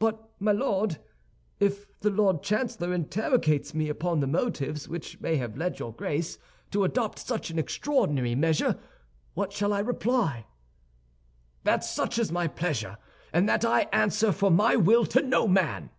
[0.00, 0.98] "But, my Lord,
[1.60, 6.36] if the Lord Chancellor interrogates me upon the motives which may have led your Grace
[6.72, 8.76] to adopt such an extraordinary measure,
[9.34, 10.46] what shall I reply?"
[11.62, 12.98] "That such is my pleasure,
[13.32, 15.90] and that I answer for my will to no man."